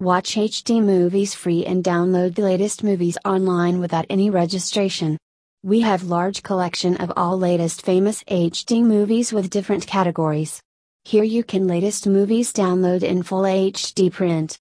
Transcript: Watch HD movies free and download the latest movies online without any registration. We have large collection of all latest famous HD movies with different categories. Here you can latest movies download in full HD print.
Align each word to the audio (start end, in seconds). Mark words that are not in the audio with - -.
Watch 0.00 0.36
HD 0.36 0.80
movies 0.80 1.34
free 1.34 1.66
and 1.66 1.82
download 1.82 2.36
the 2.36 2.42
latest 2.42 2.84
movies 2.84 3.18
online 3.24 3.80
without 3.80 4.06
any 4.08 4.30
registration. 4.30 5.18
We 5.64 5.80
have 5.80 6.04
large 6.04 6.44
collection 6.44 6.96
of 6.98 7.12
all 7.16 7.36
latest 7.36 7.82
famous 7.84 8.22
HD 8.30 8.84
movies 8.84 9.32
with 9.32 9.50
different 9.50 9.88
categories. 9.88 10.62
Here 11.04 11.24
you 11.24 11.42
can 11.42 11.66
latest 11.66 12.06
movies 12.06 12.52
download 12.52 13.02
in 13.02 13.24
full 13.24 13.42
HD 13.42 14.12
print. 14.12 14.56